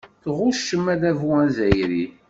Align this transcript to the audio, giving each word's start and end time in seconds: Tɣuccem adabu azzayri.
Tɣuccem 0.23 0.85
adabu 0.93 1.29
azzayri. 1.43 2.05